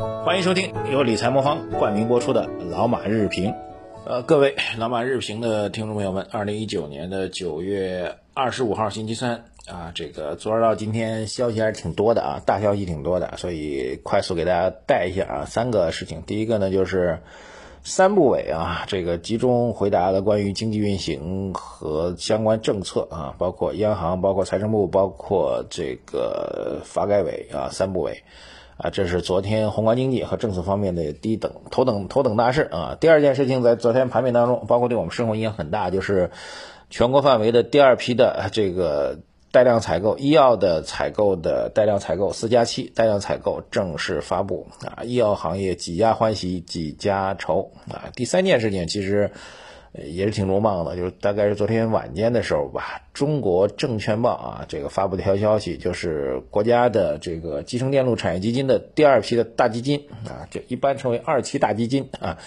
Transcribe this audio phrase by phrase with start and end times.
[0.00, 3.50] 欢迎收听由理财魔方冠名播出的《老马日评》。
[4.06, 16.22] 呃，各位老马日评的听众朋友们，二零一九年的九月二十五号星期三啊，这个昨儿到今天消息还是挺多的啊，大消息挺多的，所以快速给大家带一下啊，三个事情。
[16.22, 17.18] 第一个呢就是
[17.84, 28.22] 三部委啊，这个集中回答了关于经济运行和相关政策啊，包括央行、包括财政部、包括这个发改委啊，三部委。
[28.82, 32.96] 啊，这是昨天宏观经济和政策方面的第一等头等头等大事啊。
[32.98, 36.30] 第二件事情，在昨天盘面当中，包括对我们生活影响很大，就是
[36.88, 39.18] 全国范围的第二批的这个
[39.52, 45.04] 带量采购医药的采购的带量采购四加七带量采购正式发布啊。
[45.04, 48.08] 医药行业几家欢喜几家愁啊。
[48.16, 49.30] 第三件事情，其实。
[49.92, 62.38] 也是挺鲁莽的，就是大概是昨天晚间的时候吧，中国证券报啊，这个发布的一条消息，就是国家的这个集成电路产业基金的第二批的大基金啊，就一般称为二期大基金啊。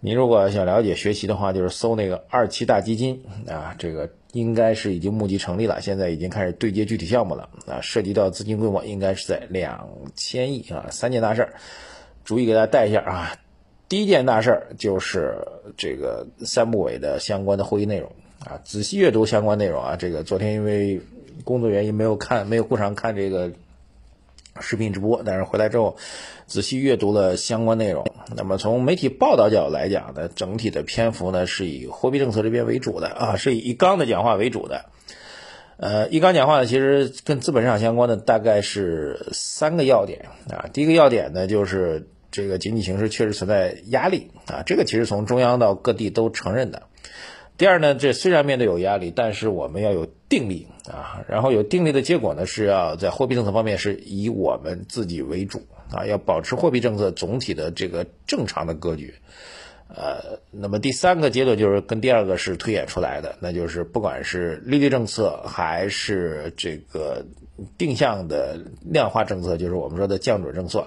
[0.00, 11.52] 您如果想了解学习的话，就是搜那个二期大基金啊，这个应该是已经募集成立了，现在已经开始对接具体项目了啊，涉及到资金规模应该是在两千亿啊，三件大事儿，
[12.24, 13.36] 逐一给大家带一下啊。
[13.90, 15.34] 第一件大事儿就是
[15.76, 19.96] 这个三部委的相关的会议内容啊，仔细阅读相关内容啊。
[19.96, 21.00] 这个昨天因为
[21.42, 23.50] 工作原因没有看，没有顾上看这个
[24.60, 25.96] 视频直播，但是回来之后
[26.46, 28.06] 仔细阅读了相关内容。
[28.36, 34.84] 那么从媒体报道角度来讲呢，整体的篇幅呢是以货币政策这边为主的啊，是以一纲的讲话为主的。
[35.78, 40.70] 呃，一纲讲话呢，其实跟资本市场相关的大概是三个要点啊。
[40.72, 42.06] 第一个要点呢就是。
[42.30, 46.82] 这个经济形势确实存在压力啊，这个其实从中央到各地都承认的。
[47.56, 59.14] 第二呢，这虽然面对有压力，但是我们要有定力啊，然后有定力的结果呢，是要在货币政策方面是以我们自己为主啊，要保持货币政策总体的这个正常的格局。
[59.94, 67.26] 呃，那么第三个阶段就是跟第二个是推演出来的，那就是不管是利率政策还是这个
[67.76, 70.86] 定向的量化政策，就是我们说的降准政策。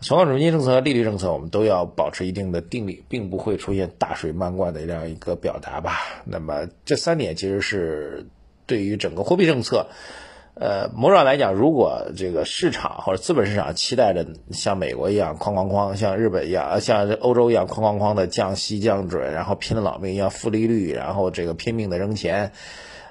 [0.00, 5.98] 存款准备金政策和利率政策，我们都要保持一定的定力，并不会出现大水漫灌的这样一个表达吧。
[6.24, 8.26] 那么这三点其实是
[8.66, 9.88] 对于整个货币政策，
[10.54, 22.52] 呃，某种来讲，如果这个市场或者资本市场期待着像美国一样哐哐哐，像日本一样，像欧洲一样哐哐哐的降息降准，然后拼了老命要负利率，然后这个拼命的扔钱，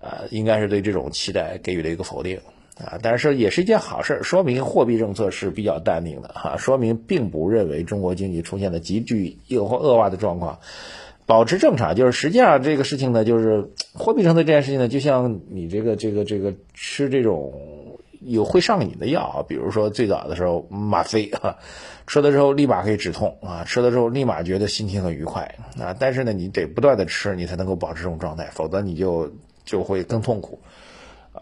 [0.00, 2.40] 呃，应该是对这种期待给予了一个否定。
[2.78, 10.60] 啊，但是也是一件好事，说明货币政策是比较淡定的哈，说明并不认为中国经济出现了急剧恶化恶化的状况，
[11.26, 11.94] 保持正常。
[11.94, 17.52] 就是实际上这个事情呢，就是货币政策这件事情呢，就像你这个这个这个吃这种
[18.20, 21.58] 有会上瘾的药啊，比如说最早的时候吗啡啊，
[22.06, 29.30] 吃了之后立马可以止痛啊，吃了之后立马觉得心情很愉快啊，但是呢，你得不断的吃，你才能够保持这种状态，否则你就
[29.66, 30.60] 就会更痛苦。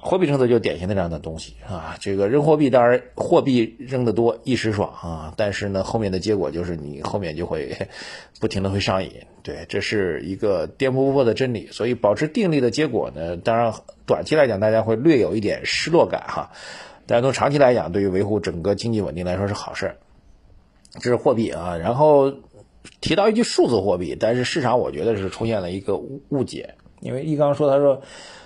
[0.08, 7.76] 货币政策就典型的这样的东西啊，这个扔货币当然货币扔得多一时爽啊，但是呢后面的结果就是你后面就会
[8.41, 11.69] 不停的会上瘾，对，这是一个颠扑不破的真理。
[11.72, 13.74] 所以保持定力的结果呢，当然
[14.06, 16.52] 短期来讲大家会略有一点失落感哈，
[17.04, 19.94] 但是从长期来讲，对于维护整个经济稳定来说是好事。
[20.94, 22.32] 这是货币啊，然后
[23.02, 28.03] 提到一句数字货币，但是市场我觉得是出现了一个误误解，因为易刚说他说。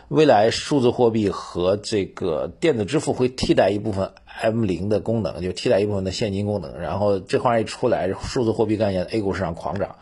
[0.09, 6.79] 未来数字货币和这个电子支付会替代一部分 M 零的功能，就替代一部分的现金功能。
[6.79, 9.97] 然后这话一出来，数字货币概念 A 股市场狂涨。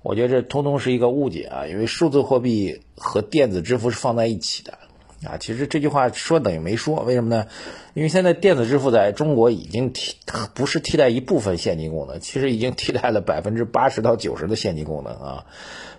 [0.00, 4.78] 我觉得这通通是一个误解啊，因为数字货币和电子支付是放在一起的
[5.24, 5.36] 啊。
[5.38, 7.46] 其实这句话说等于没说，为什么呢？
[7.94, 10.16] 因为现在电子支付在中国已经替
[10.54, 15.46] 不是替代一部分现金功能，其实已经替代了百分之八十到九十的现金功能啊。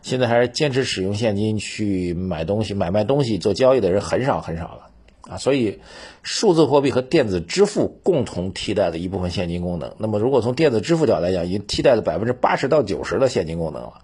[0.02, 4.90] 现在还是坚持使用现金去买东西、买卖东西、做交易的人很少很少了
[5.30, 5.80] 啊，所以
[6.24, 9.94] 数字货币和电子支付共同替代了一部分现金功能。
[10.00, 14.02] 那么，如果从电子支付角度来讲，已经替代了百分之八十到九十的现金功能了。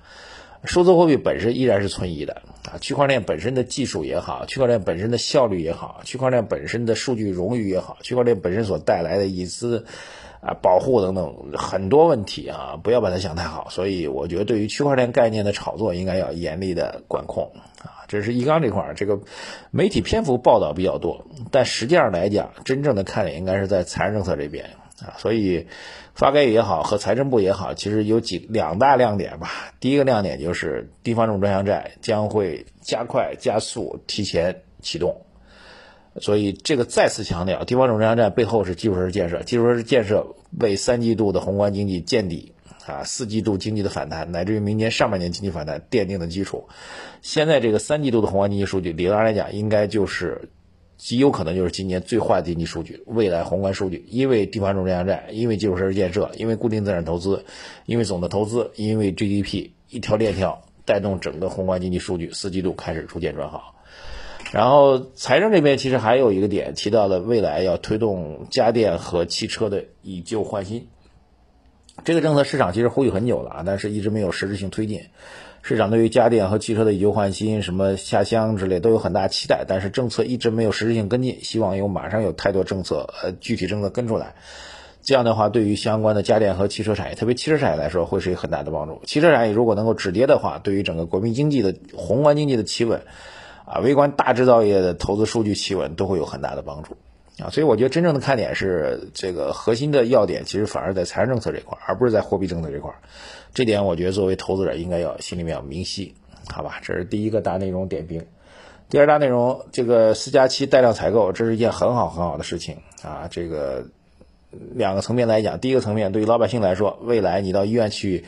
[0.63, 2.41] 数字货币本身依然是存疑的
[2.71, 9.85] 啊，区块链本身的技术也好，区块链本身的效率也好，区块链本身的数据冗余也好，区块链本身所带来的隐私。
[10.39, 13.69] 啊，保护等等很多问题啊，不要把它想太好。
[13.71, 18.05] 所以我觉得，对于区块链概念的炒作，应该要严厉的管控啊。
[18.07, 19.19] 这是一刚这块儿，这个
[19.71, 24.69] 媒体篇幅报道比较多，但实际上来讲，真正的看点应该是在财政政策这边
[25.01, 25.15] 啊。
[25.17, 25.67] 所以，
[26.13, 29.49] 发改委也好和财政部也好，其实有几两大亮点吧。
[29.79, 35.21] 第一个亮点就是地方这种专项债将会加快加速提前启动。
[36.19, 42.53] 所以这个再次强调，地方总生产站背后是基础设施建设，基础设施建设为三季度的宏观经济见底
[42.87, 46.69] 啊，四季度经济的反弹，乃至于明年上半年经济反弹奠定的基础。
[47.21, 50.49] 现在这个三季度的宏观经济数据，理论上来讲，应该就是
[50.97, 57.45] 极有可能就是今年最坏的经济数据，未来宏观数据，因为地方总生产站，因为基础设施建设，因为固定资产投资，
[57.85, 63.75] 因为总的投资，因为 GDP 一条链条带动整个宏观经济数据四季度开始逐渐转好。
[64.51, 70.87] 然后财政这边其实还有一个点提到了未来要推动家电和汽车的以旧换新，
[72.05, 75.01] 这个政策市场其实呼吁很久了啊，但是一直没有实质性推进。
[75.67, 81.39] 市场对于家电和汽车的以旧换新、什么下乡之类都有很大期待，但是政策一直没有实质性跟进。
[81.43, 84.33] 希望有马上有太多政策，呃，具体政策跟出来。
[85.01, 89.01] 这样的话，对于相关的家电和汽车产业，特别汽车产业来说，会是一个很大的帮助。
[89.03, 93.01] 汽车产业如果能够止跌的话，对于整个国民经济的宏观经济的企稳。
[93.65, 96.95] 啊，微观大制造业的投资数据企稳都会有很大的帮助，
[97.39, 102.91] 啊，所以我觉得真正的看点是这个核心的要点，其实反而在财政政策这块，而不是在货币政策这块。
[103.53, 106.15] 这点我觉得作为投资者应该要心里面要明晰，
[106.49, 106.79] 好吧？
[106.81, 108.25] 这是第一个大内容点评。
[108.89, 113.27] 第二大内容，这个四加七带量采购，这是一件很好很好的事情啊。
[113.29, 113.85] 这个
[114.73, 118.25] 两个层面来讲，第一个层面对于老百姓来说，未来你到医院去。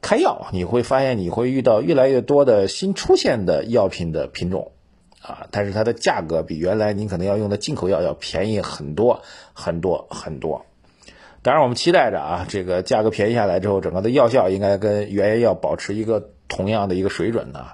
[0.00, 4.70] 开药，你会发现你会遇到越来越多的新出现的药品的品种。
[5.22, 9.22] 啊，但是它的价格比原来您可能要用的进口药要便宜很多
[9.52, 10.64] 很多很多。
[11.40, 17.64] 当然，我们期待着啊，这个价格便宜下来之后，整个的药效应该跟原研药保持一个同样的一个水准的，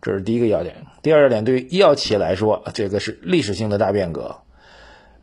[0.00, 0.86] 这是第一个要点。
[1.02, 4.36] 第二点，对于医药企业来说，这个是历史性的大变革。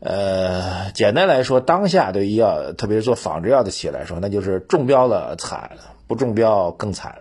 [0.00, 5.72] 呃，简单来说，当下对医药，特别是做仿制药的企业来说，那就是中标了惨，
[6.06, 7.18] 不中标更惨。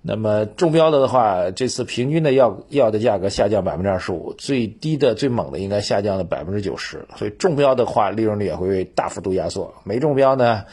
[0.00, 7.04] 那么中标的的话，这次平均的药药的价格下降百分之二十五，最低的最猛的应该下降了百分之九十。
[7.16, 10.64] 所以中标的话，利润率也会大幅度压缩；没中标呢，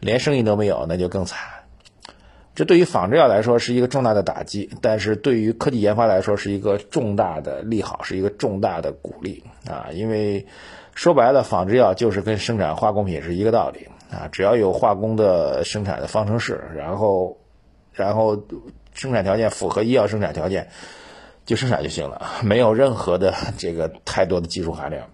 [0.00, 1.38] 连生意都没有，那就更惨。
[2.54, 9.88] 这对于仿制药来说是一个重大的打击，但是对于科技研发来说是一个重大的利好，是一个重大的鼓励啊！
[9.92, 10.44] 因为
[10.94, 17.38] 说白了，仿制药就是跟生产化工品是一个道理啊，只要有化工的生产的方程式，然后。
[17.92, 18.42] 然后
[18.94, 20.68] 生产条件符合医药生产条件，
[21.46, 25.08] 就生产就行了，没有任何的 这个太多的技术含量。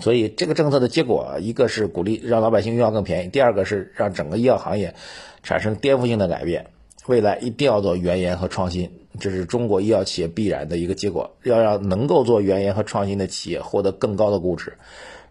[0.00, 4.94] 所以这个政策的结果，一个是鼓励让老百姓用药更便宜，第二个是让整个医药行业
[5.42, 6.66] 产生颠覆性的改变。
[7.06, 11.36] 未来一定要做原研和创新，这是中国医药企业必然的一个结果。
[11.42, 14.78] 要让能够做原研和创新的企业获得更高的估值。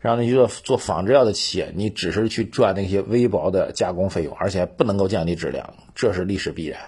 [0.02, 6.80] 让那些做做仿制药的企业，你只是去赚那些微薄的加工费用，而且不能够降低质量，这是历史必然。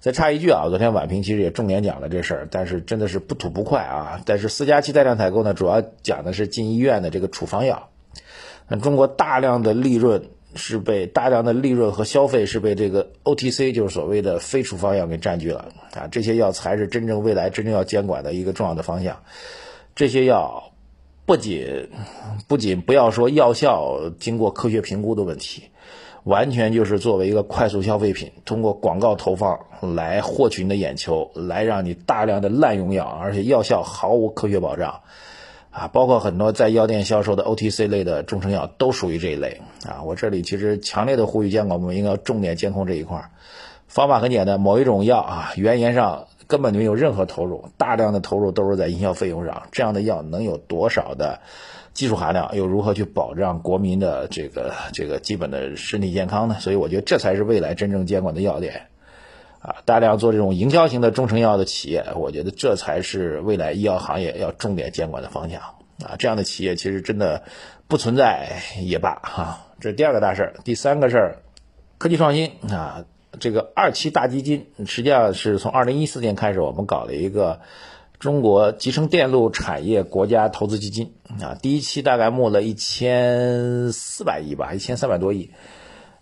[0.00, 4.20] 再插一句啊，昨天晚评其实也重点讲了这事儿，但是真的是不吐不快啊。
[4.26, 7.88] 但是四加七带量采购呢，主要讲的是进医院的这个处方药。
[8.68, 16.08] 那中国大量的利润是被大量的利润和消费是被这个 OTC，就是所谓的非处方药给占据了啊。
[16.08, 19.22] 这些药才是真正未来真正要监管的一个重要的方向。
[19.94, 20.72] 这些药。
[21.26, 21.88] 不仅
[22.48, 25.64] 不仅不要说药效经过科学评估的问题，
[26.24, 35.00] 完全就是作为一个快速消费品，通过广告投放来获取你的眼球，来让你大量的滥用药，而且药效毫无科学保障，
[35.70, 43.30] 啊，包括很多在药店销售的 OTC 类的中成药都属于这一类，啊，我这里其实强烈的呼吁监管部门应该重点监控这一块，
[43.88, 46.26] 方法很简单，某一种药啊，原研上。
[46.46, 49.62] 根本就没有任何投入，大量的投入都是在营销费用上。
[49.72, 51.40] 这样的药能有多少的
[51.92, 52.56] 技术含量？
[52.56, 56.56] 又如何去保障国民的这个这个基本的身体健康呢？
[56.60, 58.88] 所以我觉得这才是未来真正监管的要点
[59.60, 59.76] 啊！
[59.84, 65.60] 大量做这种营销型的中成药的企业，我觉得这才是未来医药行业要重点监管的方向
[66.04, 66.16] 啊！
[66.18, 67.42] 这样的企业其实真的
[67.88, 69.60] 不存在也罢哈。
[69.80, 71.38] 这是第二个大事儿，第三个事儿，
[71.98, 73.04] 科技创新啊。
[73.40, 77.60] 这个二期大基金实际上是从二零一四年开始，我们搞了一个
[78.18, 81.58] 中国集成电路产业国家投资基金啊。
[81.60, 85.50] 第一期大概募了一千四百亿吧，一千三百多亿。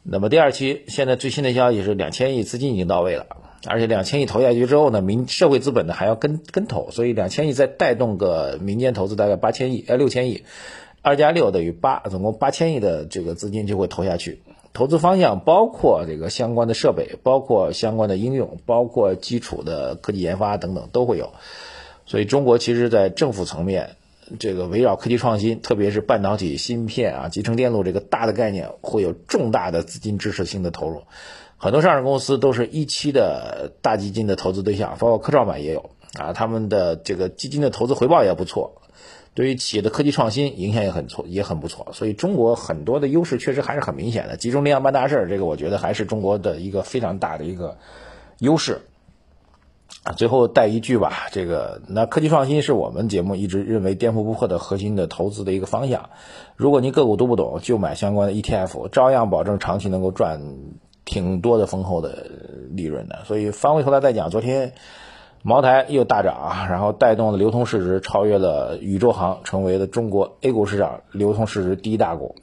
[0.02, 3.26] 那么第二期现在最新的消息是两千亿资金已经到位了，
[3.66, 10.42] 而且两千亿投下去之后呢，民社会资本呢还要跟跟投，所以两千亿再带动个民间投资大概八千亿，呃六千亿，
[11.02, 14.40] 二加六等于八，总共八千亿的这个资金就会投下去。
[14.72, 21.32] 投资方向包括这个相关的设备，包括相关的应用，包括基础的科技研发等等都会有。
[22.06, 23.96] 所以中国其实，在政府层面，
[24.38, 31.02] 这个围绕科技创新，特别是半导体、芯片啊、集成电路这个大的概念，会有重大的资金支持性的投入。
[31.58, 38.81] 很多上市公司都是一期的大基金的投资对象，包括科创板也有啊，他们的这个基金的投资回报也不错。
[39.34, 41.88] 对于企业的科技创新影响也很错，也很不错。
[41.92, 47.78] 所以中国很多的优势确实还是很明显的，集中力量办大事儿，这个我觉得还是中国的一个非常大的一个
[48.38, 48.82] 优势。
[50.04, 56.10] 啊，最后带一句吧，这个那科技创新是我们节目一直认为颠覆不破的核心的投资的一个方向。
[56.56, 60.40] 如果您个股都不懂，就买相关的 ETF，照样保证长期能够赚
[61.04, 62.26] 挺多的丰厚的
[62.70, 63.20] 利润的。
[63.26, 64.72] 所以翻回头来再讲，昨天
[65.42, 72.36] 茅台又大涨，然后带动的流通市值超越了宇宙行，成为了中国 A 股市场流通市值第一大股。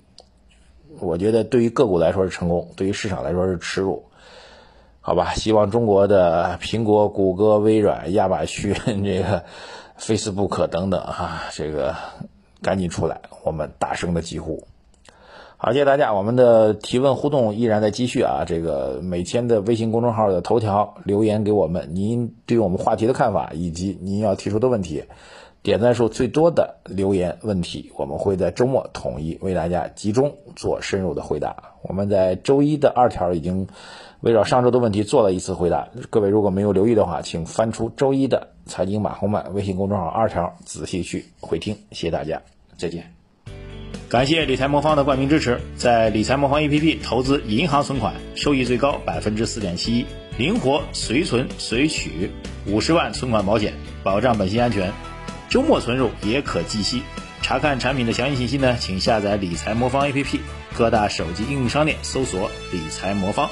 [0.99, 4.03] 我觉得对于个股来说是成功，对于市场来说是耻辱。
[4.99, 9.43] 好吧，希望中国的苹果、谷歌、微软、亚马逊、这个
[9.97, 11.95] Facebook 等等啊，这个
[12.61, 14.67] 赶紧出来，我们大声的疾呼。
[15.61, 18.45] 好，谢谢大家，我们的提问互动依然在继续啊。
[18.47, 25.03] 这个每天的微信公众号的头条留言给我们，您对我们话题的看法以及您要提出的问题，
[25.61, 31.73] 点赞数最多的留言问题，我们会在周末统一为大家集中做深入的回答。
[31.81, 33.67] 我们在周一的二条已经。
[34.21, 41.73] 围绕上周的问题做了一次回答，各位如果没有留意的话，请翻出周一的财经马红漫微信公众号二条，仔细去回听。
[41.91, 42.41] 谢谢大家，
[42.77, 43.18] 再见。
[44.09, 52.31] 感谢理财魔方的冠名支持，在理财魔方 APP 投资银行存款，收益最高百分之四点七一，灵活随存随取，
[52.65, 54.91] 五十万存款保险，保障本息安全，
[55.47, 57.03] 周末存入也可计息。
[57.43, 60.39] 查看产品的详细信息呢，请下载理财魔方 APP，
[60.73, 63.47] 各大手机应用商店搜索理财魔方。